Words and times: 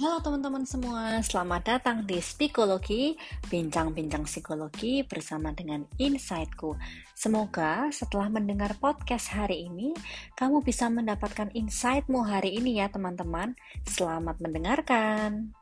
Halo 0.00 0.16
teman-teman 0.24 0.64
semua, 0.64 1.20
selamat 1.20 1.76
datang 1.76 2.08
di 2.08 2.24
Psikologi, 2.24 3.20
bincang-bincang 3.52 4.24
psikologi 4.24 5.04
bersama 5.04 5.52
dengan 5.52 5.84
Insightku. 6.00 6.72
Semoga 7.12 7.92
setelah 7.92 8.32
mendengar 8.32 8.72
podcast 8.80 9.28
hari 9.28 9.68
ini, 9.68 9.92
kamu 10.40 10.64
bisa 10.64 10.88
mendapatkan 10.88 11.52
insightmu 11.52 12.24
hari 12.24 12.56
ini 12.56 12.80
ya 12.80 12.88
teman-teman. 12.88 13.52
Selamat 13.84 14.40
mendengarkan. 14.40 15.52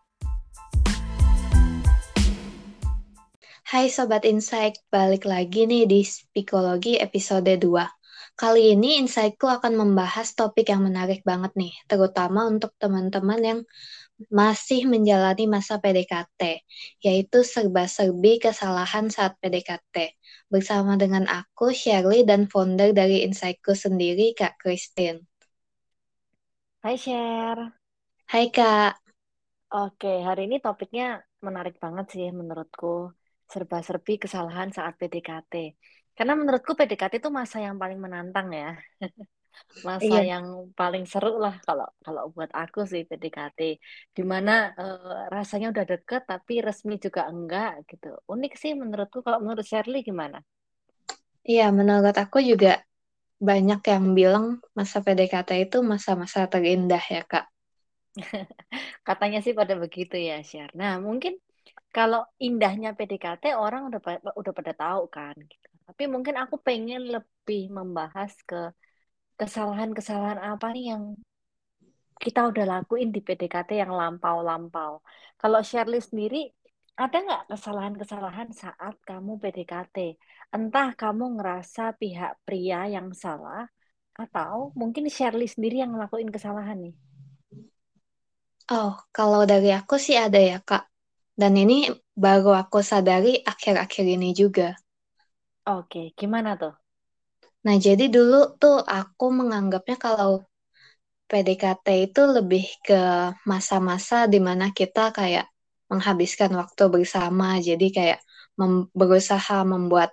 Hai 3.67 3.91
Sobat 3.91 4.23
Insight, 4.23 4.79
balik 4.87 5.27
lagi 5.27 5.67
nih 5.67 5.91
di 5.91 6.07
Psikologi 6.07 6.95
episode 6.95 7.59
2. 7.59 7.67
Kali 8.39 8.71
ini 8.71 9.03
Insightku 9.03 9.51
akan 9.51 9.75
membahas 9.75 10.31
topik 10.39 10.71
yang 10.71 10.87
menarik 10.87 11.27
banget 11.27 11.51
nih, 11.59 11.75
terutama 11.91 12.47
untuk 12.47 12.71
teman-teman 12.79 13.43
yang 13.43 13.61
masih 14.27 14.91
menjalani 14.91 15.47
masa 15.47 15.79
PDKT, 15.79 16.67
yaitu 17.07 17.47
serba-serbi 17.47 18.43
kesalahan 18.43 19.07
saat 19.07 19.39
PDKT. 19.39 20.19
Bersama 20.51 20.99
dengan 20.99 21.31
aku, 21.31 21.71
Shirley, 21.71 22.27
dan 22.27 22.51
founder 22.51 22.91
dari 22.91 23.23
Insightku 23.23 23.79
sendiri, 23.79 24.35
Kak 24.35 24.59
Christine. 24.59 25.23
Hai 26.83 26.97
Sher. 26.99 27.59
Hai 28.27 28.51
Kak. 28.51 28.99
Oke, 29.69 30.25
hari 30.27 30.49
ini 30.51 30.59
topiknya 30.59 31.23
menarik 31.47 31.79
banget 31.79 32.07
sih 32.13 32.27
menurutku 32.35 33.15
serba-serbi 33.53 34.19
kesalahan 34.19 34.69
saat 34.75 34.99
PDKT. 35.01 35.53
Karena 36.17 36.35
menurutku 36.35 36.75
PDKT 36.75 37.23
itu 37.23 37.31
masa 37.31 37.63
yang 37.63 37.77
paling 37.79 38.01
menantang 38.03 38.49
ya. 38.51 38.75
masa 39.87 40.21
iya. 40.21 40.39
yang 40.39 40.71
paling 40.75 41.05
seru 41.07 41.39
lah 41.39 41.57
kalau 41.63 41.87
kalau 42.03 42.31
buat 42.35 42.51
aku 42.51 42.85
sih 42.85 43.07
PDKT. 43.07 43.79
Di 44.13 44.23
mana 44.27 44.75
uh, 44.75 45.31
rasanya 45.31 45.71
udah 45.71 45.87
deket 45.87 46.27
tapi 46.27 46.61
resmi 46.65 46.99
juga 46.99 47.27
enggak 47.29 47.87
gitu. 47.87 48.19
Unik 48.27 48.53
sih 48.59 48.73
menurutku. 48.75 49.23
Kalau 49.23 49.39
menurut 49.39 49.65
Shirley 49.65 50.03
gimana? 50.03 50.43
Iya, 51.49 51.73
menurut 51.73 52.13
aku 52.13 52.45
juga 52.45 52.85
banyak 53.39 53.81
yang 53.87 54.05
bilang 54.13 54.47
masa 54.75 54.99
PDKT 55.01 55.71
itu 55.71 55.79
masa-masa 55.81 56.45
terindah 56.51 57.01
ya, 57.01 57.23
Kak. 57.25 57.47
Katanya 59.09 59.41
sih 59.41 59.55
pada 59.55 59.79
begitu 59.79 60.19
ya, 60.19 60.43
Syar. 60.45 60.75
Nah, 60.75 60.99
mungkin 60.99 61.39
kalau 61.89 62.27
indahnya 62.37 62.93
PDKT 62.93 63.57
orang 63.57 63.89
udah 63.89 64.01
udah 64.37 64.53
pada 64.53 64.73
tahu 64.77 65.09
kan 65.09 65.33
gitu. 65.41 65.69
Tapi 65.89 66.05
mungkin 66.05 66.37
aku 66.37 66.61
pengen 66.61 67.09
lebih 67.09 67.73
membahas 67.73 68.37
ke 68.45 68.69
kesalahan-kesalahan 69.41 70.41
apa 70.53 70.67
nih 70.75 70.85
yang 70.93 71.03
kita 72.25 72.41
udah 72.51 72.65
lakuin 72.73 73.09
di 73.15 73.21
PDKT 73.27 73.71
yang 73.83 73.93
lampau-lampau. 74.01 74.93
Kalau 75.41 75.61
Shirley 75.63 76.03
sendiri, 76.03 76.51
ada 76.99 77.17
nggak 77.25 77.43
kesalahan-kesalahan 77.55 78.49
saat 78.63 78.95
kamu 79.09 79.39
PDKT? 79.43 79.97
Entah 80.51 80.89
kamu 80.99 81.39
ngerasa 81.39 81.95
pihak 82.01 82.33
pria 82.47 82.91
yang 82.91 83.15
salah, 83.15 83.71
atau 84.19 84.75
mungkin 84.75 85.07
Shirley 85.07 85.47
sendiri 85.47 85.79
yang 85.83 85.95
ngelakuin 85.95 86.31
kesalahan 86.35 86.79
nih? 86.83 86.95
Oh, 88.69 88.93
kalau 89.17 89.43
dari 89.53 89.71
aku 89.73 89.97
sih 90.07 90.17
ada 90.27 90.41
ya, 90.51 90.59
Kak. 90.61 90.85
Dan 91.41 91.55
ini 91.63 91.87
baru 92.25 92.51
aku 92.63 92.79
sadari 92.91 93.33
akhir-akhir 93.53 94.05
ini 94.17 94.29
juga. 94.41 94.75
Oke, 95.75 96.03
gimana 96.19 96.51
tuh? 96.61 96.75
Nah, 97.69 97.77
jadi 97.87 98.09
dulu 98.09 98.57
tuh 98.63 98.81
aku 98.81 99.29
menganggapnya 99.29 99.97
kalau 100.01 100.41
PDKT 101.29 101.87
itu 102.09 102.23
lebih 102.37 102.65
ke 102.87 103.01
masa-masa 103.45 104.25
di 104.33 104.41
mana 104.41 104.73
kita 104.73 105.13
kayak 105.13 105.45
menghabiskan 105.93 106.49
waktu 106.57 106.85
bersama. 106.89 107.61
Jadi 107.61 107.93
kayak 107.93 108.21
mem 108.57 108.89
berusaha 108.97 109.59
membuat 109.69 110.11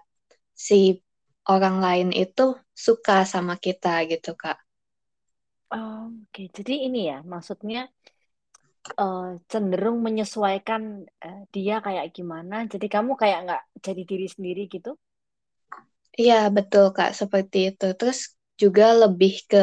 si 0.51 0.99
orang 1.47 1.79
lain 1.79 2.09
itu 2.11 2.59
suka 2.75 3.23
sama 3.23 3.55
kita 3.55 4.03
gitu, 4.11 4.35
Kak. 4.35 4.59
Oh, 5.71 6.11
Oke, 6.27 6.51
jadi 6.57 6.73
ini 6.91 6.99
ya, 7.11 7.17
maksudnya 7.23 7.87
uh, 8.99 9.39
cenderung 9.51 9.97
menyesuaikan 10.03 10.81
uh, 11.25 11.41
dia 11.55 11.79
kayak 11.85 12.11
gimana. 12.17 12.55
Jadi 12.67 12.85
kamu 12.91 13.11
kayak 13.21 13.39
nggak 13.47 13.63
jadi 13.85 14.01
diri 14.03 14.27
sendiri 14.35 14.61
gitu? 14.75 14.99
Iya 16.21 16.35
betul 16.55 16.83
kak 16.97 17.09
seperti 17.19 17.57
itu. 17.69 17.85
Terus 17.99 18.19
juga 18.61 18.85
lebih 19.01 19.31
ke 19.51 19.57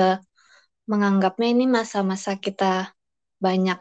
menganggapnya 0.90 1.46
ini 1.54 1.64
masa-masa 1.78 2.32
kita 2.44 2.66
banyak 3.46 3.78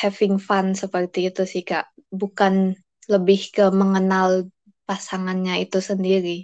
having 0.00 0.36
fun 0.48 0.66
seperti 0.82 1.18
itu 1.30 1.42
sih 1.52 1.62
kak. 1.70 1.84
Bukan 2.20 2.54
lebih 3.12 3.40
ke 3.56 3.64
mengenal 3.80 4.30
pasangannya 4.88 5.54
itu 5.64 5.78
sendiri. 5.90 6.36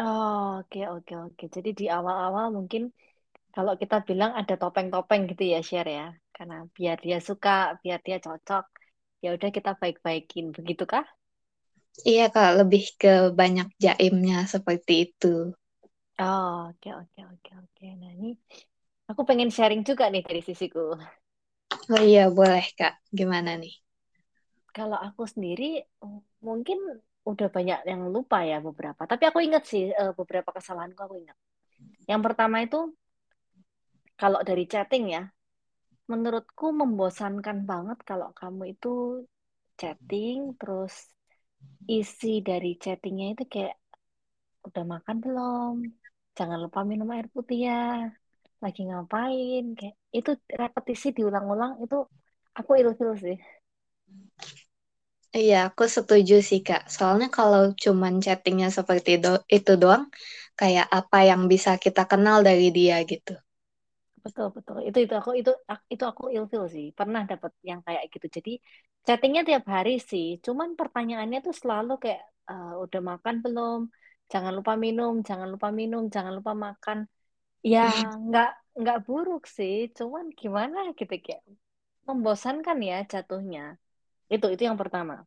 Oh 0.00 0.42
oke 0.60 0.78
oke 0.94 1.12
oke. 1.26 1.44
Jadi 1.54 1.68
di 1.80 1.84
awal-awal 1.96 2.46
mungkin 2.56 2.82
kalau 3.56 3.74
kita 3.82 3.96
bilang 4.08 4.32
ada 4.40 4.54
topeng-topeng 4.62 5.22
gitu 5.30 5.42
ya 5.54 5.58
share 5.68 5.88
ya 5.98 6.06
karena 6.36 6.56
biar 6.76 6.96
dia 7.06 7.18
suka 7.28 7.50
biar 7.82 7.98
dia 8.06 8.18
cocok 8.26 8.64
ya 9.24 9.28
udah 9.36 9.50
kita 9.56 9.70
baik-baikin 9.82 10.46
begitu 10.56 10.84
kah 10.92 11.04
iya 12.10 12.24
kak 12.34 12.50
lebih 12.58 12.82
ke 13.00 13.08
banyak 13.38 13.68
jaimnya 13.84 14.36
seperti 14.52 14.92
itu. 15.04 15.26
Oh 16.20 16.68
oke 16.70 16.88
oke 17.00 17.20
oke 17.32 17.50
oke. 17.62 17.84
Nah 18.00 18.10
ini 18.16 18.28
aku 19.10 19.22
pengen 19.28 19.50
sharing 19.56 19.82
juga 19.88 20.04
nih 20.12 20.22
dari 20.28 20.40
sisiku. 20.48 20.80
Oh 21.92 22.00
iya 22.10 22.22
boleh 22.36 22.66
kak. 22.78 22.92
Gimana 23.18 23.50
nih? 23.62 23.72
Kalau 24.76 24.98
aku 25.06 25.22
sendiri 25.32 25.64
mungkin 26.46 26.78
udah 27.30 27.48
banyak 27.56 27.78
yang 27.90 28.02
lupa 28.14 28.38
ya 28.50 28.56
beberapa. 28.66 29.02
Tapi 29.10 29.22
aku 29.28 29.38
ingat 29.46 29.62
sih 29.70 29.82
eh, 29.92 30.12
beberapa 30.18 30.50
kesalahanku 30.56 31.00
aku 31.04 31.14
ingat. 31.22 31.36
Yang 32.10 32.22
pertama 32.26 32.56
itu 32.66 32.78
kalau 34.20 34.40
dari 34.48 34.64
chatting 34.72 35.04
ya, 35.16 35.22
menurutku 36.10 36.66
membosankan 36.80 37.58
banget 37.70 37.98
kalau 38.10 38.28
kamu 38.40 38.62
itu 38.74 38.88
chatting, 39.80 40.38
terus 40.60 40.94
isi 42.00 42.28
dari 42.48 42.68
chattingnya 42.82 43.26
itu 43.32 43.44
kayak 43.52 43.74
udah 44.66 44.84
makan 44.92 45.16
belum? 45.24 45.74
Jangan 46.38 46.58
lupa 46.64 46.80
minum 46.90 47.08
air 47.14 47.26
putih 47.34 47.58
ya. 47.68 47.74
Lagi 48.62 48.80
ngapain? 48.88 49.62
Kayak 49.78 49.96
itu 50.18 50.30
repetisi 50.62 51.06
diulang-ulang 51.16 51.72
itu 51.84 51.96
aku 52.58 52.70
ilfil 52.80 53.10
sih. 53.24 53.36
Iya, 55.40 55.56
aku 55.68 55.84
setuju 55.96 56.34
sih 56.48 56.60
Kak. 56.68 56.82
Soalnya 56.94 57.28
kalau 57.38 57.62
cuman 57.84 58.14
chattingnya 58.24 58.68
seperti 58.78 59.10
do 59.22 59.28
itu 59.56 59.72
doang, 59.82 60.04
kayak 60.60 60.86
apa 60.98 61.18
yang 61.30 61.42
bisa 61.52 61.70
kita 61.84 62.02
kenal 62.10 62.38
dari 62.48 62.66
dia 62.78 62.96
gitu. 63.12 63.32
Betul, 64.24 64.46
betul. 64.56 64.76
Itu 64.88 64.98
itu 65.04 65.14
aku 65.20 65.30
itu 65.40 65.52
itu 65.94 66.04
aku 66.04 66.22
ilfil 66.36 66.64
sih. 66.74 66.86
Pernah 66.98 67.22
dapat 67.30 67.52
yang 67.62 67.80
kayak 67.86 68.04
gitu. 68.12 68.26
Jadi 68.36 68.52
chattingnya 69.06 69.42
tiap 69.48 69.64
hari 69.68 70.02
sih. 70.02 70.38
Cuman 70.44 70.74
pertanyaannya 70.74 71.38
tuh 71.46 71.54
selalu 71.54 71.92
kayak 72.02 72.22
uh, 72.50 72.82
udah 72.84 73.00
makan 73.00 73.34
belum? 73.44 73.80
Jangan 74.28 74.52
lupa 74.58 74.72
minum, 74.76 75.24
jangan 75.24 75.48
lupa 75.48 75.68
minum, 75.72 76.02
jangan 76.12 76.32
lupa 76.38 76.52
makan. 76.52 76.98
Ya 77.62 77.88
nggak 78.28 78.50
nggak 78.80 78.98
buruk 79.06 79.44
sih. 79.46 79.88
Cuman 79.96 80.30
gimana 80.34 80.92
gitu 80.98 81.14
kayak 81.18 81.42
membosankan 82.08 82.78
ya 82.80 82.98
jatuhnya. 83.04 83.76
Itu 84.28 84.46
itu 84.52 84.62
yang 84.68 84.76
pertama. 84.76 85.24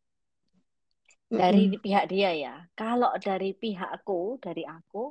Dari 1.32 1.64
mm 1.64 1.70
-hmm. 1.72 1.82
pihak 1.82 2.04
dia 2.12 2.30
ya. 2.36 2.54
Kalau 2.76 3.12
dari 3.16 3.56
pihakku, 3.56 4.36
dari 4.36 4.68
aku, 4.68 5.08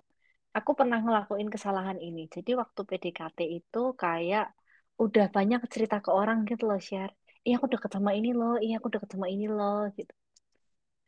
aku 0.58 0.72
pernah 0.80 1.00
ngelakuin 1.04 1.50
kesalahan 1.54 2.00
ini. 2.00 2.28
Jadi 2.36 2.52
waktu 2.62 2.82
PDKT 2.90 3.40
itu 3.60 3.82
kayak 4.04 4.52
udah 5.00 5.26
banyak 5.36 5.62
cerita 5.74 5.98
ke 6.06 6.10
orang 6.12 6.44
gitu 6.50 6.70
loh, 6.70 6.80
share. 6.80 7.14
Iya 7.42 7.58
aku 7.58 7.68
deket 7.74 7.92
sama 7.96 8.12
ini 8.14 8.30
loh, 8.38 8.62
iya 8.62 8.78
aku 8.78 8.88
deket 8.94 9.10
sama 9.14 9.28
ini 9.34 9.46
loh, 9.50 9.90
gitu. 9.98 10.14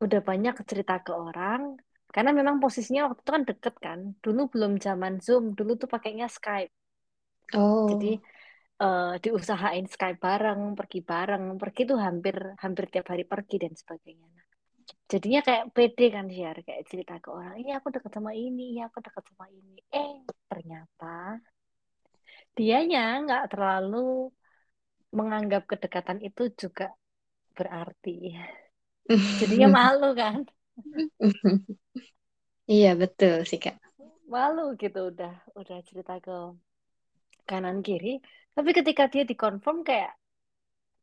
Udah 0.02 0.20
banyak 0.26 0.56
cerita 0.66 0.94
ke 1.06 1.14
orang, 1.14 1.78
karena 2.10 2.32
memang 2.34 2.58
posisinya 2.58 3.10
waktu 3.10 3.22
itu 3.22 3.32
kan 3.36 3.44
deket 3.46 3.76
kan. 3.78 4.00
Dulu 4.24 4.42
belum 4.54 4.74
zaman 4.82 5.22
Zoom, 5.22 5.54
dulu 5.58 5.78
tuh 5.82 5.90
pakainya 5.90 6.26
Skype. 6.26 6.74
Oh. 7.54 7.86
Jadi 7.90 8.18
uh, 8.82 9.18
diusahain 9.22 9.86
Skype 9.86 10.18
bareng, 10.18 10.74
pergi 10.74 11.00
bareng, 11.06 11.44
pergi 11.62 11.82
tuh 11.90 11.98
hampir 12.02 12.36
hampir 12.64 12.86
tiap 12.90 13.10
hari 13.14 13.24
pergi 13.26 13.56
dan 13.62 13.74
sebagainya. 13.78 14.43
Jadinya 15.12 15.40
kayak 15.48 15.66
pede 15.76 16.06
kan 16.16 16.26
share 16.36 16.60
kayak 16.68 16.84
cerita 16.92 17.14
ke 17.24 17.30
orang 17.38 17.56
ini 17.62 17.70
aku 17.78 17.88
dekat 17.96 18.12
sama 18.18 18.32
ini 18.46 18.64
ya 18.78 18.84
aku 18.90 19.00
dekat 19.06 19.24
sama 19.30 19.46
ini. 19.58 19.74
Eh 20.00 20.14
ternyata 20.50 21.06
dianya 22.58 23.00
nggak 23.24 23.44
terlalu 23.52 23.98
menganggap 25.18 25.64
kedekatan 25.72 26.20
itu 26.28 26.44
juga 26.62 26.86
berarti. 27.58 28.16
Jadinya 29.40 29.68
malu 29.78 30.08
kan? 30.20 30.38
Iya 32.74 32.90
betul 33.02 33.36
sih 33.50 33.60
kak. 33.64 33.76
Malu 34.34 34.66
gitu 34.82 35.00
udah 35.12 35.34
udah 35.60 35.78
cerita 35.88 36.14
ke 36.26 36.36
kanan 37.50 37.78
kiri. 37.88 38.14
Tapi 38.56 38.70
ketika 38.78 39.04
dia 39.14 39.24
dikonfirm 39.30 39.78
kayak 39.90 40.12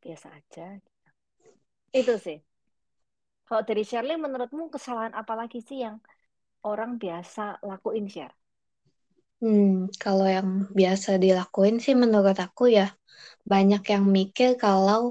biasa 0.03 0.27
aja. 0.39 0.67
Itu 1.99 2.13
sih 2.25 2.37
kalau 3.51 3.63
dari 3.69 3.83
Shirley 3.89 4.15
menurutmu 4.25 4.63
kesalahan 4.75 5.13
apa 5.21 5.33
lagi 5.41 5.59
sih 5.67 5.79
yang 5.85 5.97
orang 6.71 6.91
biasa 7.03 7.41
lakuin 7.69 8.07
share 8.13 8.35
Hmm, 9.41 9.89
kalau 10.03 10.25
yang 10.37 10.49
biasa 10.79 11.09
dilakuin 11.23 11.75
sih 11.85 11.95
menurut 12.03 12.37
aku 12.45 12.63
ya 12.77 12.85
banyak 13.51 13.83
yang 13.93 14.05
mikir 14.17 14.49
kalau 14.65 15.01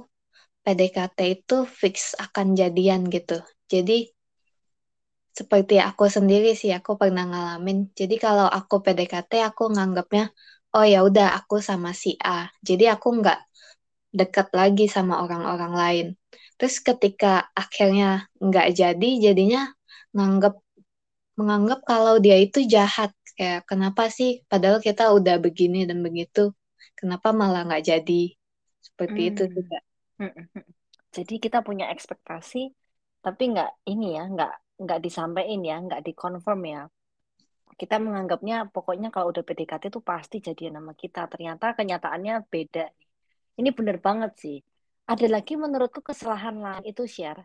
PDKT 0.64 1.19
itu 1.37 1.56
fix 1.81 1.96
akan 2.26 2.48
jadian 2.60 3.00
gitu. 3.16 3.38
Jadi 3.72 3.94
seperti 5.38 5.75
aku 5.88 6.04
sendiri 6.16 6.48
sih 6.60 6.70
aku 6.78 6.92
pernah 7.00 7.25
ngalamin. 7.31 7.78
Jadi 7.98 8.14
kalau 8.25 8.46
aku 8.58 8.75
PDKT 8.84 9.32
aku 9.48 9.62
nganggapnya 9.75 10.25
oh 10.76 10.84
ya 10.92 10.98
udah 11.08 11.26
aku 11.38 11.56
sama 11.69 11.90
si 12.02 12.10
A. 12.34 12.50
Jadi 12.69 12.84
aku 12.94 13.06
nggak 13.19 13.38
dekat 14.19 14.48
lagi 14.60 14.84
sama 14.96 15.14
orang-orang 15.25 15.72
lain. 15.82 16.06
Terus 16.60 16.76
ketika 16.84 17.48
akhirnya 17.56 18.28
nggak 18.36 18.68
jadi, 18.76 19.10
jadinya 19.16 19.72
nganggap 20.12 20.60
menganggap 21.40 21.80
kalau 21.88 22.20
dia 22.20 22.36
itu 22.36 22.68
jahat. 22.68 23.16
Kayak 23.32 23.64
kenapa 23.64 24.12
sih? 24.12 24.44
Padahal 24.44 24.84
kita 24.84 25.08
udah 25.16 25.40
begini 25.40 25.88
dan 25.88 26.04
begitu. 26.04 26.52
Kenapa 26.92 27.32
malah 27.32 27.64
nggak 27.64 27.84
jadi? 27.88 28.22
Seperti 28.84 29.20
itu 29.32 29.42
hmm. 29.48 29.54
juga 29.56 29.78
Hmm, 30.20 30.36
jadi 31.16 31.40
kita 31.40 31.64
punya 31.64 31.88
ekspektasi 31.88 32.76
tapi 33.24 33.42
nggak 33.56 33.88
ini 33.88 34.20
ya 34.20 34.28
nggak 34.28 34.52
nggak 34.84 35.00
disampaikan 35.00 35.64
ya 35.64 35.76
nggak 35.80 36.04
dikonfirm 36.04 36.60
ya. 36.68 36.82
Kita 37.80 37.96
menganggapnya 37.96 38.68
pokoknya 38.68 39.08
kalau 39.08 39.32
udah 39.32 39.40
PDKT 39.40 39.88
itu 39.88 40.04
pasti 40.04 40.44
jadian 40.44 40.76
sama 40.76 40.92
kita. 40.92 41.24
Ternyata 41.24 41.72
kenyataannya 41.72 42.44
beda 42.52 42.84
ini 43.56 43.72
bener 43.72 43.96
banget 43.96 44.32
sih 44.36 44.56
ada 45.12 45.26
lagi 45.34 45.54
menurutku 45.62 46.00
kesalahan 46.08 46.56
lain 46.64 46.84
itu 46.92 47.02
share 47.14 47.40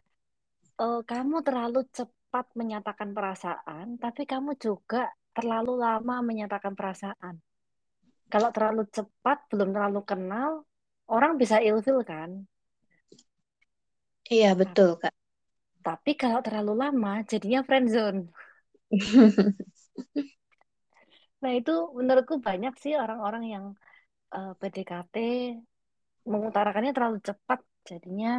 Eh, 0.83 1.00
kamu 1.12 1.38
terlalu 1.47 1.79
cepat 1.97 2.45
menyatakan 2.59 3.09
perasaan 3.17 3.85
tapi 4.03 4.21
kamu 4.31 4.51
juga 4.65 5.01
terlalu 5.35 5.73
lama 5.85 6.15
menyatakan 6.29 6.73
perasaan. 6.79 7.35
Kalau 8.33 8.50
terlalu 8.56 8.83
cepat 8.95 9.38
belum 9.51 9.69
terlalu 9.75 10.01
kenal 10.12 10.51
orang 11.15 11.31
bisa 11.41 11.57
ilfil 11.69 12.00
kan? 12.12 12.31
Iya 14.35 14.50
betul 14.59 14.89
kak. 15.01 15.13
tapi 15.88 16.11
kalau 16.21 16.39
terlalu 16.45 16.73
lama 16.83 17.11
jadinya 17.31 17.59
friendzone 17.68 18.19
nah 21.41 21.51
itu 21.59 21.71
menurutku 21.97 22.35
banyak 22.47 22.73
sih 22.83 22.94
orang-orang 23.03 23.44
yang 23.53 23.65
eh, 24.35 24.50
PDKT 24.59 25.15
mengutarakannya 26.31 26.92
terlalu 26.95 27.18
cepat 27.30 27.60
jadinya 27.89 28.30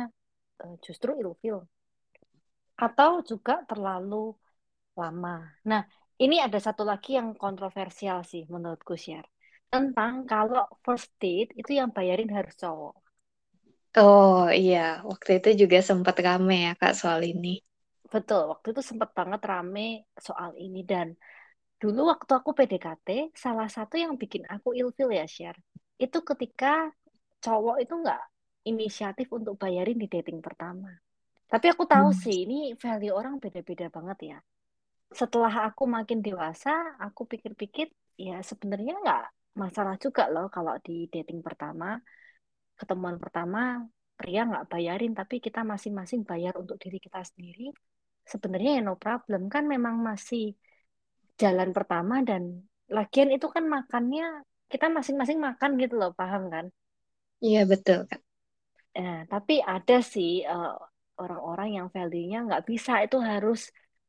eh, 0.64 0.74
justru 0.86 1.10
ilfil 1.22 1.56
atau 2.86 3.12
juga 3.30 3.54
terlalu 3.70 4.16
lama. 5.00 5.36
Nah, 5.70 5.82
ini 6.24 6.36
ada 6.46 6.58
satu 6.66 6.82
lagi 6.90 7.10
yang 7.18 7.28
kontroversial 7.44 8.18
sih 8.32 8.42
menurutku 8.54 8.94
share. 9.04 9.28
Tentang 9.72 10.12
kalau 10.32 10.62
first 10.86 11.08
date 11.22 11.50
itu 11.60 11.72
yang 11.80 11.90
bayarin 11.96 12.30
harus 12.36 12.54
cowok. 12.62 12.94
oh 14.00 14.36
iya 14.60 14.78
waktu 15.10 15.30
itu 15.38 15.48
juga 15.62 15.78
sempat 15.88 16.14
rame 16.26 16.54
ya 16.66 16.70
kak 16.80 16.92
soal 17.00 17.20
ini 17.30 17.48
Betul, 18.14 18.42
waktu 18.52 18.66
itu 18.72 18.82
sempat 18.90 19.10
banget 19.18 19.40
rame 19.50 19.86
soal 20.26 20.50
ini 20.66 20.80
dan 20.92 21.06
dulu 21.82 22.00
waktu 22.12 22.32
aku 22.40 22.50
PDKT, 22.58 23.08
salah 23.44 23.68
satu 23.76 23.94
yang 24.04 24.12
bikin 24.22 24.44
aku 24.54 24.68
ilfil 24.80 25.10
ya 25.18 25.26
share. 25.36 25.58
Itu 26.04 26.18
ketika 26.30 26.72
cowok 27.46 27.76
itu 27.84 27.94
nggak 28.02 28.22
inisiatif 28.70 29.28
untuk 29.38 29.54
bayarin 29.62 29.98
di 30.02 30.08
dating 30.14 30.38
pertama. 30.46 30.90
Tapi 31.52 31.66
aku 31.74 31.84
tahu 31.94 32.08
Hmm. 32.08 32.20
sih, 32.24 32.36
ini 32.46 32.56
value 32.82 33.14
orang 33.20 33.34
beda-beda 33.44 33.86
banget 33.96 34.18
ya. 34.32 34.38
setelah 35.20 35.54
aku 35.68 35.84
makin 35.96 36.18
dewasa, 36.26 36.70
aku 37.06 37.22
pikir-pikir 37.32 37.86
ya 38.26 38.36
sebenarnya 38.50 38.92
nggak 39.02 39.22
masalah 39.62 39.94
juga 40.04 40.22
loh 40.34 40.46
kalau 40.56 40.74
di 40.86 40.92
dating 41.14 41.40
pertama, 41.46 41.86
ketemuan 42.78 43.16
pertama 43.22 43.60
pria 44.18 44.40
nggak 44.48 44.66
bayarin, 44.72 45.12
tapi 45.20 45.36
kita 45.46 45.60
masing-masing 45.72 46.20
bayar 46.30 46.54
untuk 46.62 46.76
diri 46.82 46.98
kita 47.06 47.20
sendiri. 47.30 47.62
Sebenarnya 48.32 48.70
ya 48.78 48.82
no 48.88 48.94
problem 49.04 49.42
kan 49.54 49.64
memang 49.74 49.96
masih 50.08 50.42
jalan 51.42 51.70
pertama 51.76 52.16
dan 52.28 52.42
lagian 52.96 53.30
itu 53.36 53.46
kan 53.54 53.64
makannya 53.76 54.24
kita 54.72 54.86
masing-masing 54.96 55.38
makan 55.46 55.70
gitu 55.82 55.94
loh, 56.00 56.10
paham 56.20 56.42
kan? 56.54 56.66
Iya 57.44 57.60
betul 57.70 57.98
kak 58.10 58.20
Nah, 58.98 59.18
tapi 59.32 59.54
ada 59.74 59.96
sih 60.12 60.30
eh, 60.52 60.70
orang-orang 61.22 61.68
yang 61.76 61.86
value-nya 61.94 62.36
nggak 62.46 62.64
bisa 62.70 62.92
itu 63.06 63.16
harus 63.30 63.58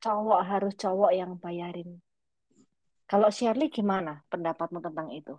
cowok 0.03 0.39
harus 0.51 0.73
cowok 0.83 1.11
yang 1.19 1.31
bayarin. 1.43 1.89
Kalau 3.11 3.29
Shirley 3.37 3.67
gimana 3.77 4.13
pendapatmu 4.31 4.79
tentang 4.85 5.07
itu? 5.19 5.33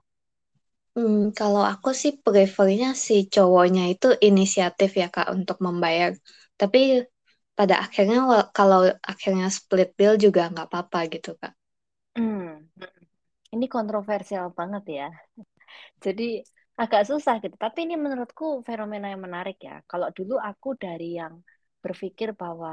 Hmm, 0.96 1.18
kalau 1.38 1.62
aku 1.72 1.88
sih 2.02 2.12
prefernya 2.24 2.88
si 3.06 3.14
cowoknya 3.34 3.82
itu 3.92 4.06
inisiatif 4.28 4.90
ya 5.00 5.06
kak 5.14 5.26
untuk 5.36 5.56
membayar 5.66 6.10
tapi 6.60 6.78
pada 7.58 7.74
akhirnya 7.84 8.18
wa- 8.30 8.48
kalau 8.58 8.80
akhirnya 9.12 9.46
split 9.58 9.88
bill 9.98 10.14
juga 10.24 10.40
nggak 10.52 10.66
apa-apa 10.68 10.98
gitu 11.14 11.28
kak 11.40 11.52
Hmm, 12.16 12.68
ini 13.54 13.66
kontroversial 13.74 14.44
banget 14.58 14.82
ya. 14.98 15.04
Jadi 16.04 16.24
agak 16.82 17.02
susah 17.10 17.34
gitu. 17.44 17.56
Tapi 17.64 17.78
ini 17.86 17.94
menurutku 18.04 18.44
fenomena 18.68 19.06
yang 19.12 19.22
menarik 19.26 19.56
ya. 19.68 19.74
Kalau 19.90 20.08
dulu 20.16 20.34
aku 20.50 20.68
dari 20.84 21.18
yang 21.20 21.34
berpikir 21.84 22.28
bahwa 22.42 22.72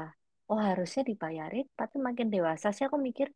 oh 0.50 0.60
harusnya 0.68 1.02
dibayarin, 1.10 1.66
tapi 1.78 1.96
makin 2.06 2.26
dewasa 2.34 2.66
sih 2.74 2.84
aku 2.88 2.98
mikir 3.08 3.28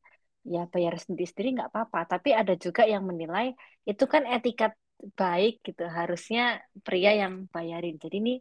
ya 0.54 0.60
bayar 0.72 0.94
sendiri-sendiri 1.02 1.48
nggak 1.56 1.70
apa-apa. 1.74 1.98
Tapi 2.12 2.28
ada 2.40 2.54
juga 2.64 2.82
yang 2.92 3.02
menilai 3.10 3.46
itu 3.90 4.04
kan 4.12 4.22
etikat 4.34 4.72
baik 5.20 5.52
gitu. 5.66 5.82
Harusnya 5.98 6.40
pria 6.86 7.10
yang 7.22 7.34
bayarin. 7.54 7.96
Jadi 8.02 8.16
ini 8.22 8.32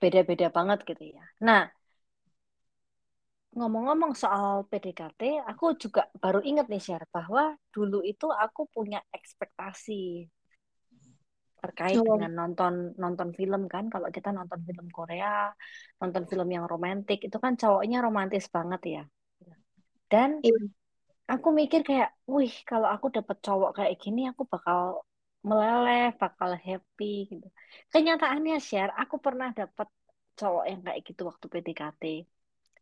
beda-beda 0.00 0.46
banget 0.56 0.78
gitu 0.88 1.04
ya. 1.16 1.22
Nah, 1.46 1.60
Ngomong-ngomong 3.54 4.12
soal 4.22 4.66
PDKT, 4.70 5.20
aku 5.50 5.78
juga 5.82 6.02
baru 6.22 6.42
ingat 6.50 6.66
nih 6.72 6.82
share 6.86 7.06
bahwa 7.14 7.54
dulu 7.74 8.02
itu 8.02 8.26
aku 8.44 8.66
punya 8.74 8.98
ekspektasi 9.14 10.26
terkait 11.64 11.98
Oh, 11.98 12.04
dengan 12.08 12.30
nonton 12.40 12.72
nonton 13.02 13.28
film 13.38 13.62
kan. 13.74 13.84
Kalau 13.94 14.08
kita 14.16 14.28
nonton 14.38 14.60
film 14.68 14.86
Korea, 14.96 15.28
nonton 16.00 16.24
film 16.30 16.48
yang 16.56 16.64
romantis 16.72 17.18
itu 17.26 17.36
kan 17.44 17.52
cowoknya 17.62 17.98
romantis 18.06 18.44
banget 18.56 18.80
ya. 18.94 19.02
Dan 20.10 20.30
iya. 20.42 20.74
aku 21.32 21.48
mikir 21.60 21.80
kayak, 21.88 22.08
wih 22.34 22.52
kalau 22.70 22.88
aku 22.94 23.06
dapet 23.16 23.36
cowok 23.46 23.70
kayak 23.78 23.94
gini, 24.02 24.20
aku 24.30 24.42
bakal 24.52 24.78
meleleh, 25.48 26.02
bakal 26.22 26.50
happy 26.66 27.04
gitu. 27.30 27.46
Kenyataannya 27.92 28.54
share, 28.68 28.92
aku 29.02 29.16
pernah 29.24 29.48
dapet 29.58 29.88
cowok 30.38 30.64
yang 30.70 30.80
kayak 30.86 31.00
gitu 31.08 31.22
waktu 31.30 31.46
PDKT. 31.52 32.02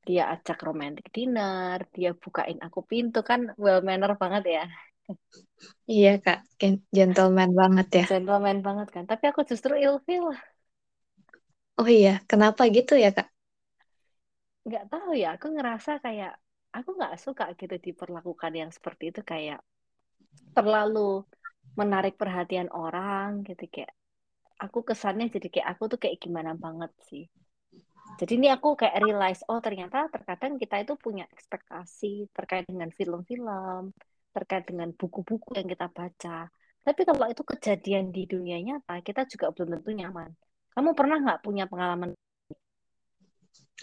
dia 0.08 0.22
ajak 0.34 0.58
romantic 0.68 1.06
dinner, 1.16 1.76
dia 1.96 2.10
bukain 2.24 2.58
aku 2.66 2.80
pintu 2.90 3.18
kan 3.30 3.40
well 3.62 3.80
manner 3.88 4.12
banget 4.22 4.42
ya, 4.56 4.62
Iya 5.92 6.08
kak, 6.24 6.38
Gen- 6.60 6.84
gentleman 6.96 7.50
banget 7.60 7.86
ya. 7.98 8.04
gentleman 8.08 8.56
banget 8.66 8.88
kan. 8.94 9.04
Tapi 9.10 9.24
aku 9.30 9.40
justru 9.50 9.72
ilfeel, 9.84 10.24
Oh 11.80 11.88
iya, 11.96 12.10
kenapa 12.30 12.62
gitu 12.76 12.92
ya 13.04 13.08
kak? 13.16 13.26
nggak 14.66 14.84
tahu 14.92 15.10
ya. 15.22 15.26
Aku 15.36 15.46
ngerasa 15.54 15.90
kayak 16.04 16.30
aku 16.76 16.88
nggak 16.98 17.12
suka 17.24 17.44
gitu 17.60 17.74
diperlakukan 17.86 18.52
yang 18.60 18.70
seperti 18.76 19.02
itu 19.10 19.20
kayak 19.32 19.58
terlalu 20.56 21.00
menarik 21.80 22.14
perhatian 22.22 22.68
orang 22.84 23.28
gitu 23.48 23.64
kayak 23.74 23.92
aku 24.64 24.78
kesannya 24.88 25.26
jadi 25.34 25.48
kayak 25.54 25.68
aku 25.74 25.84
tuh 25.92 25.98
kayak 26.02 26.18
gimana 26.24 26.52
banget 26.64 26.92
sih. 27.10 27.24
Jadi 28.20 28.32
ini 28.38 28.48
aku 28.56 28.68
kayak 28.80 28.96
realize, 29.04 29.40
oh 29.50 29.60
ternyata 29.66 29.98
terkadang 30.14 30.52
kita 30.62 30.76
itu 30.84 30.94
punya 31.04 31.24
ekspektasi 31.34 32.06
terkait 32.36 32.64
dengan 32.70 32.90
film-film, 32.98 33.82
terkait 34.32 34.64
dengan 34.66 34.88
buku-buku 34.96 35.54
yang 35.54 35.68
kita 35.68 35.86
baca. 35.92 36.48
Tapi 36.82 37.00
kalau 37.06 37.26
itu 37.30 37.42
kejadian 37.46 38.10
di 38.10 38.26
dunia 38.26 38.58
nyata, 38.58 38.98
kita 39.06 39.28
juga 39.30 39.54
belum 39.54 39.78
tentu 39.78 39.90
nyaman. 39.94 40.30
Kamu 40.74 40.90
pernah 40.98 41.16
nggak 41.22 41.40
punya 41.46 41.64
pengalaman? 41.70 42.16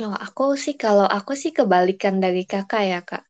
Oh, 0.03 0.15
aku 0.15 0.55
sih 0.59 0.75
kalau 0.75 1.05
aku 1.07 1.35
sih 1.35 1.51
kebalikan 1.55 2.19
dari 2.23 2.43
kakak 2.43 2.83
ya 2.91 2.99
kak. 3.05 3.23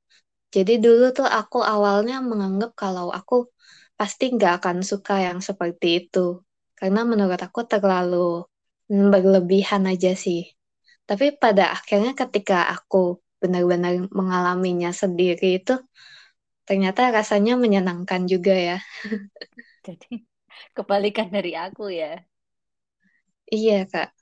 Jadi 0.49 0.81
dulu 0.81 1.13
tuh 1.13 1.29
aku 1.29 1.61
awalnya 1.61 2.21
menganggap 2.25 2.73
kalau 2.73 3.13
aku 3.13 3.49
pasti 3.99 4.33
nggak 4.33 4.63
akan 4.63 4.77
suka 4.81 5.21
yang 5.27 5.39
seperti 5.43 6.07
itu. 6.07 6.41
Karena 6.73 7.05
menurut 7.05 7.37
aku 7.37 7.65
terlalu 7.69 8.47
berlebihan 8.89 9.85
aja 9.85 10.15
sih. 10.17 10.49
Tapi 11.05 11.37
pada 11.37 11.73
akhirnya 11.75 12.13
ketika 12.17 12.69
aku 12.69 13.21
benar-benar 13.41 14.09
mengalaminya 14.13 14.89
sendiri 14.93 15.61
itu 15.61 15.73
ternyata 16.69 17.01
rasanya 17.17 17.53
menyenangkan 17.63 18.21
juga 18.31 18.53
ya. 18.67 18.77
Jadi 19.87 20.13
kebalikan 20.75 21.27
dari 21.35 21.51
aku 21.65 21.83
ya. 22.01 22.11
Iya, 23.53 23.85
Kak. 23.91 24.13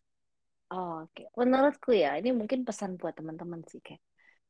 Oh, 0.73 0.91
Oke, 1.07 1.21
Menurutku 1.39 1.89
ya, 2.03 2.09
ini 2.19 2.29
mungkin 2.39 2.59
pesan 2.67 2.91
buat 2.99 3.13
teman-teman 3.19 3.61
sih, 3.71 3.79
kayak 3.85 4.01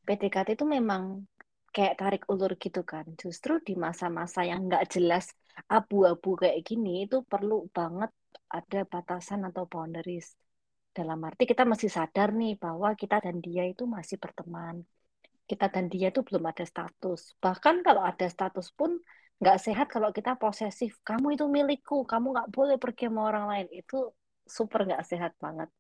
PDKT 0.06 0.50
itu 0.58 0.66
memang 0.78 1.04
kayak 1.76 1.94
tarik 2.02 2.22
ulur 2.34 2.52
gitu 2.64 2.82
kan. 2.92 3.06
Justru 3.22 3.52
di 3.68 3.74
masa-masa 3.86 4.40
yang 4.50 4.60
nggak 4.68 4.84
jelas 4.94 5.26
abu-abu 5.78 6.30
kayak 6.42 6.60
gini 6.68 6.90
itu 7.06 7.18
perlu 7.32 7.56
banget 7.78 8.12
ada 8.58 8.80
batasan 8.94 9.42
atau 9.50 9.64
boundaries. 9.74 10.28
Dalam 10.98 11.20
arti 11.30 11.44
kita 11.52 11.64
masih 11.72 11.90
sadar 11.98 12.30
nih 12.42 12.52
bahwa 12.64 12.90
kita 13.02 13.16
dan 13.26 13.38
dia 13.46 13.64
itu 13.72 13.84
masih 13.98 14.18
berteman. 14.24 14.76
Kita 15.48 15.72
dan 15.72 15.88
dia 15.88 16.12
itu 16.12 16.22
belum 16.28 16.44
ada 16.52 16.68
status. 16.68 17.40
Bahkan 17.40 17.76
kalau 17.88 18.04
ada 18.04 18.28
status 18.28 18.68
pun 18.76 19.00
nggak 19.40 19.58
sehat 19.64 19.88
kalau 19.88 20.12
kita 20.12 20.36
posesif. 20.36 21.00
Kamu 21.08 21.40
itu 21.40 21.48
milikku, 21.48 22.04
kamu 22.04 22.36
nggak 22.36 22.50
boleh 22.52 22.76
pergi 22.76 23.08
sama 23.08 23.22
orang 23.32 23.46
lain. 23.48 23.68
Itu 23.72 24.12
super 24.44 24.84
nggak 24.84 25.04
sehat 25.08 25.34
banget. 25.40 25.72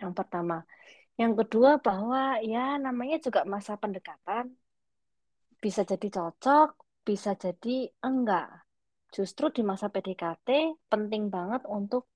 Yang 0.00 0.12
pertama. 0.16 0.64
Yang 1.16 1.32
kedua 1.44 1.80
bahwa 1.80 2.40
ya 2.44 2.76
namanya 2.76 3.16
juga 3.20 3.44
masa 3.48 3.80
pendekatan 3.80 4.52
bisa 5.60 5.82
jadi 5.88 6.08
cocok, 6.12 6.68
bisa 7.04 7.32
jadi 7.36 7.88
enggak. 8.04 8.68
Justru 9.12 9.48
di 9.48 9.62
masa 9.64 9.88
PDKT 9.88 10.76
penting 10.92 11.32
banget 11.32 11.64
untuk 11.64 12.12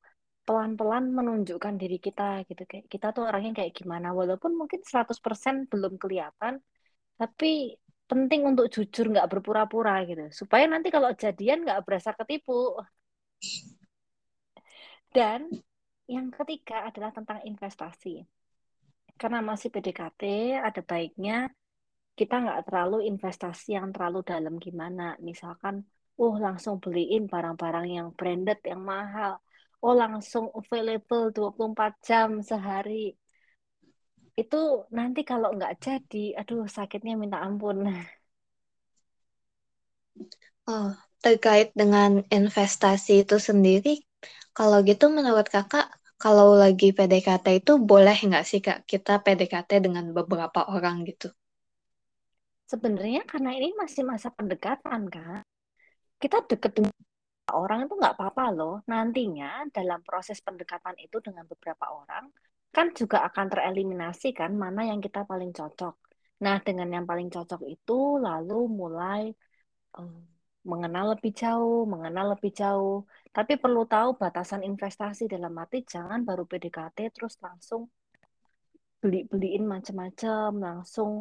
pelan-pelan 0.47 1.13
menunjukkan 1.15 1.75
diri 1.79 1.99
kita 2.03 2.43
gitu 2.49 2.63
kayak 2.67 2.87
kita 2.93 3.07
tuh 3.17 3.29
orangnya 3.29 3.63
kayak 3.63 3.73
gimana 3.77 4.11
walaupun 4.11 4.53
mungkin 4.57 4.81
100% 4.83 5.71
belum 5.71 6.01
kelihatan 6.01 6.59
tapi 7.21 7.77
penting 8.11 8.43
untuk 8.51 8.67
jujur 8.75 9.13
nggak 9.13 9.29
berpura-pura 9.31 10.03
gitu 10.09 10.27
supaya 10.35 10.65
nanti 10.67 10.89
kalau 10.91 11.15
jadian 11.15 11.63
nggak 11.63 11.81
berasa 11.87 12.11
ketipu 12.19 12.75
dan 15.15 15.47
yang 16.11 16.35
ketiga 16.35 16.91
adalah 16.91 17.15
tentang 17.15 17.39
investasi 17.47 18.27
karena 19.21 19.39
masih 19.45 19.69
PDKT 19.71 20.23
ada 20.59 20.81
baiknya 20.83 21.53
kita 22.21 22.35
nggak 22.45 22.61
terlalu 22.69 23.09
investasi 23.09 23.81
yang 23.81 23.89
terlalu 23.97 24.21
dalam 24.21 24.55
gimana. 24.61 25.17
Misalkan, 25.25 25.81
oh 26.21 26.37
langsung 26.37 26.77
beliin 26.77 27.25
barang-barang 27.33 27.87
yang 27.89 28.09
branded, 28.13 28.61
yang 28.61 28.83
mahal. 28.85 29.41
Oh 29.87 29.95
langsung 30.03 30.47
available 30.61 31.25
24 31.37 31.93
jam 32.09 32.31
sehari. 32.51 33.05
Itu 34.43 34.57
nanti 34.97 35.21
kalau 35.31 35.49
nggak 35.57 35.73
jadi, 35.87 36.19
aduh 36.41 36.63
sakitnya 36.77 37.13
minta 37.23 37.39
ampun. 37.47 37.77
Oh, 40.75 40.89
terkait 41.25 41.69
dengan 41.81 42.11
investasi 42.39 43.13
itu 43.29 43.37
sendiri, 43.49 43.95
kalau 44.57 44.79
gitu 44.91 45.05
menurut 45.17 45.47
kakak, 45.55 45.87
kalau 46.23 46.49
lagi 46.63 46.89
PDKT 46.97 47.47
itu 47.61 47.73
boleh 47.91 48.17
nggak 48.29 48.45
sih 48.51 48.61
kak 48.67 48.79
kita 48.91 49.13
PDKT 49.25 49.71
dengan 49.85 50.05
beberapa 50.17 50.61
orang 50.75 50.97
gitu? 51.11 51.29
Sebenarnya 52.71 53.21
karena 53.31 53.51
ini 53.59 53.69
masih 53.81 54.03
masa 54.11 54.29
pendekatan 54.39 55.03
kan, 55.15 55.43
kita 56.23 56.39
deket 56.51 56.73
dengan 56.79 56.95
orang 57.61 57.79
itu 57.85 57.95
nggak 58.01 58.15
apa-apa 58.17 58.45
loh. 58.57 58.73
Nantinya 58.91 59.47
dalam 59.77 60.01
proses 60.09 60.39
pendekatan 60.47 60.97
itu 61.05 61.17
dengan 61.27 61.45
beberapa 61.51 61.87
orang, 62.01 62.25
kan 62.75 62.87
juga 62.99 63.17
akan 63.29 63.47
tereliminasi 63.53 64.27
kan 64.39 64.51
mana 64.63 64.81
yang 64.91 65.01
kita 65.07 65.21
paling 65.31 65.51
cocok. 65.59 65.95
Nah, 66.45 66.57
dengan 66.67 66.89
yang 66.97 67.07
paling 67.11 67.29
cocok 67.35 67.61
itu 67.75 67.93
lalu 68.27 68.55
mulai 68.81 69.23
eh, 69.99 70.19
mengenal 70.71 71.05
lebih 71.17 71.33
jauh, 71.43 71.79
mengenal 71.93 72.27
lebih 72.35 72.53
jauh. 72.61 72.95
Tapi 73.37 73.53
perlu 73.63 73.83
tahu 73.95 74.09
batasan 74.23 74.63
investasi 74.71 75.23
dalam 75.35 75.53
arti 75.63 75.77
jangan 75.93 76.21
baru 76.29 76.43
PDKT 76.51 76.99
terus 77.15 77.35
langsung 77.47 77.83
beli-beliin 79.01 79.65
macam-macam, 79.75 80.49
langsung 80.67 81.13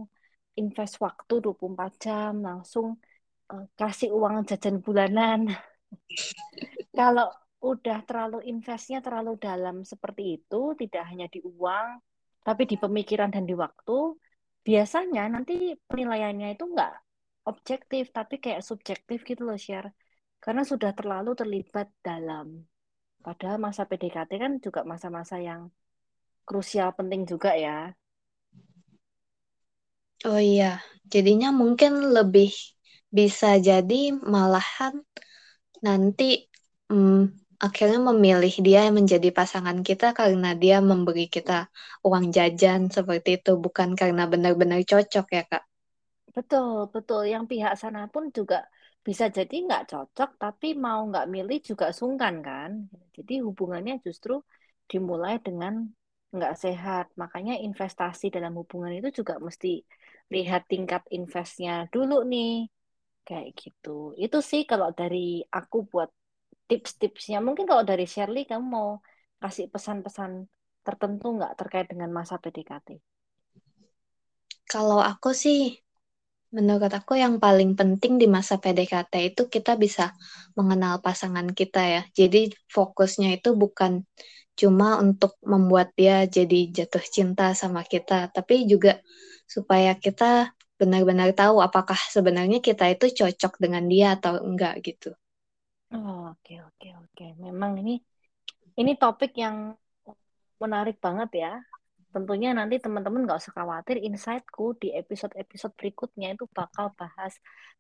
invest 0.60 0.96
waktu 1.06 1.34
24 1.44 1.92
jam, 2.04 2.32
langsung 2.48 2.88
eh, 3.52 3.66
kasih 3.80 4.10
uang 4.18 4.36
jajan 4.50 4.76
bulanan. 4.86 5.40
Kalau 7.00 7.30
udah 7.60 8.00
terlalu 8.08 8.40
investnya 8.48 9.04
terlalu 9.04 9.36
dalam 9.36 9.84
seperti 9.84 10.40
itu, 10.40 10.76
tidak 10.80 11.04
hanya 11.12 11.28
di 11.28 11.44
uang, 11.44 12.00
tapi 12.44 12.64
di 12.70 12.80
pemikiran 12.80 13.30
dan 13.32 13.44
di 13.44 13.56
waktu, 13.56 14.16
biasanya 14.64 15.28
nanti 15.28 15.76
penilaiannya 15.90 16.56
itu 16.56 16.64
nggak 16.72 16.94
objektif, 17.52 18.14
tapi 18.16 18.40
kayak 18.40 18.64
subjektif 18.64 19.26
gitu 19.28 19.44
loh, 19.44 19.60
share. 19.60 19.92
Karena 20.40 20.64
sudah 20.64 20.96
terlalu 20.96 21.36
terlibat 21.36 21.92
dalam. 22.00 22.64
Padahal 23.20 23.60
masa 23.60 23.84
PDKT 23.84 24.32
kan 24.40 24.54
juga 24.64 24.88
masa-masa 24.88 25.36
yang 25.36 25.68
krusial 26.48 26.96
penting 26.96 27.28
juga 27.28 27.52
ya. 27.60 27.92
Oh 30.28 30.40
iya, 30.40 30.80
jadinya 31.08 31.52
mungkin 31.52 32.16
lebih 32.16 32.52
bisa 33.12 33.56
jadi 33.60 34.16
malahan 34.16 35.00
nanti 35.88 36.24
hmm, 36.90 37.14
akhirnya 37.66 38.00
memilih 38.10 38.54
dia 38.66 38.80
yang 38.88 38.96
menjadi 39.00 39.30
pasangan 39.40 39.80
kita 39.88 40.06
karena 40.20 40.48
dia 40.64 40.78
memberi 40.90 41.24
kita 41.36 41.54
uang 42.08 42.26
jajan 42.36 42.82
seperti 42.96 43.30
itu, 43.40 43.52
bukan 43.66 43.90
karena 44.00 44.24
benar-benar 44.32 44.80
cocok 44.92 45.26
ya, 45.38 45.44
Kak. 45.52 45.64
Betul, 46.36 46.70
betul. 46.94 47.22
Yang 47.34 47.44
pihak 47.52 47.74
sana 47.82 48.00
pun 48.14 48.24
juga 48.38 48.58
bisa 49.08 49.26
jadi 49.38 49.54
nggak 49.66 49.84
cocok, 49.92 50.30
tapi 50.42 50.68
mau 50.86 51.00
nggak 51.10 51.26
milih 51.34 51.58
juga 51.70 51.86
sungkan 52.00 52.36
kan. 52.48 52.72
Jadi 53.16 53.34
hubungannya 53.48 53.94
justru 54.06 54.34
dimulai 54.92 55.34
dengan 55.46 55.74
nggak 56.36 56.54
sehat. 56.64 57.06
Makanya 57.22 57.54
investasi 57.66 58.26
dalam 58.36 58.54
hubungan 58.60 58.92
itu 58.98 59.10
juga 59.20 59.34
mesti 59.48 59.68
lihat 60.34 60.62
tingkat 60.72 61.02
investnya 61.18 61.72
dulu 61.94 62.14
nih. 62.32 62.50
Kayak 63.28 63.48
gitu. 63.62 64.14
Itu 64.18 64.38
sih 64.42 64.62
kalau 64.70 64.90
dari 64.94 65.46
aku 65.50 65.86
buat 65.92 66.10
tips-tipsnya. 66.70 67.38
Mungkin 67.42 67.66
kalau 67.70 67.84
dari 67.86 68.06
Shirley, 68.06 68.46
kamu 68.50 68.66
mau 68.66 68.90
kasih 69.42 69.70
pesan-pesan 69.74 70.46
tertentu 70.86 71.26
nggak 71.38 71.54
terkait 71.60 71.88
dengan 71.92 72.10
masa 72.10 72.36
PDKT? 72.42 72.98
Kalau 74.70 75.02
aku 75.02 75.34
sih 75.34 75.80
Menurut 76.50 76.90
aku 76.90 77.14
yang 77.14 77.38
paling 77.38 77.78
penting 77.78 78.18
di 78.18 78.26
masa 78.26 78.58
PDKT 78.58 79.14
itu 79.34 79.46
kita 79.54 79.78
bisa 79.78 80.18
mengenal 80.58 80.98
pasangan 80.98 81.46
kita 81.54 81.82
ya. 81.86 82.02
Jadi 82.10 82.50
fokusnya 82.74 83.38
itu 83.38 83.54
bukan 83.54 84.02
cuma 84.58 84.98
untuk 84.98 85.38
membuat 85.46 85.94
dia 85.94 86.26
jadi 86.26 86.74
jatuh 86.74 87.06
cinta 87.06 87.54
sama 87.54 87.86
kita, 87.86 88.34
tapi 88.34 88.66
juga 88.66 88.98
supaya 89.46 89.94
kita 89.94 90.50
benar-benar 90.80 91.30
tahu 91.36 91.60
apakah 91.68 92.00
sebenarnya 92.16 92.60
kita 92.68 92.86
itu 92.96 93.06
cocok 93.20 93.54
dengan 93.64 93.84
dia 93.92 94.08
atau 94.16 94.40
enggak 94.40 94.74
gitu. 94.88 95.12
Oh, 95.94 96.32
oke, 96.34 96.54
oke, 96.70 96.88
oke. 97.04 97.26
Memang 97.46 97.72
ini 97.82 97.94
ini 98.80 98.92
topik 99.02 99.32
yang 99.44 99.76
menarik 100.64 100.98
banget 101.06 101.30
ya. 101.44 101.52
Tentunya 102.14 102.50
nanti 102.58 102.76
teman-teman 102.82 103.22
nggak 103.26 103.40
usah 103.42 103.54
khawatir, 103.54 103.96
insightku 104.02 104.74
di 104.82 104.88
episode-episode 105.02 105.74
berikutnya 105.80 106.34
itu 106.34 106.46
bakal 106.58 106.90
bahas 107.00 107.34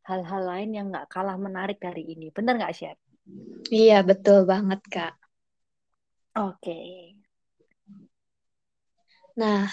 hal-hal 0.06 0.42
lain 0.46 0.70
yang 0.78 0.86
nggak 0.92 1.10
kalah 1.14 1.38
menarik 1.38 1.78
dari 1.82 2.04
ini. 2.14 2.30
Bener 2.36 2.54
nggak, 2.60 2.74
Chef? 2.78 2.98
Iya, 3.74 3.96
betul 4.10 4.38
banget, 4.52 4.82
Kak. 4.94 5.14
Oke. 6.36 6.78
Nah, 9.40 9.70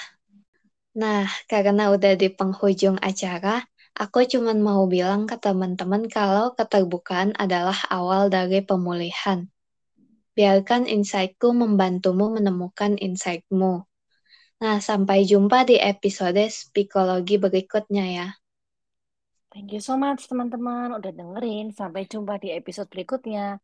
nah 1.00 1.28
karena 1.50 1.82
udah 1.94 2.12
di 2.22 2.28
penghujung 2.38 2.96
acara, 3.10 3.54
aku 4.02 4.18
cuma 4.32 4.52
mau 4.68 4.82
bilang 4.94 5.22
ke 5.30 5.36
teman-teman 5.44 6.02
kalau 6.16 6.46
keterbukaan 6.58 7.30
adalah 7.44 7.78
awal 7.98 8.22
dari 8.36 8.58
pemulihan. 8.68 9.38
Biarkan 10.36 10.82
insightku 10.96 11.48
membantumu 11.62 12.26
menemukan 12.36 12.92
insightmu. 13.06 13.74
Nah, 14.62 14.76
sampai 14.88 15.18
jumpa 15.30 15.58
di 15.68 15.76
episode 15.92 16.44
psikologi 16.72 17.36
berikutnya 17.44 18.04
ya. 18.18 18.28
Thank 19.52 19.72
you 19.72 19.80
so 19.80 19.96
much 19.96 20.28
teman-teman 20.28 20.92
udah 20.98 21.12
dengerin. 21.18 21.72
Sampai 21.72 22.04
jumpa 22.12 22.36
di 22.42 22.52
episode 22.52 22.88
berikutnya. 22.92 23.56